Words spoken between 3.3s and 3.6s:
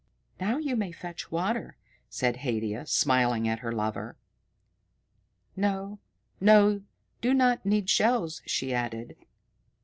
at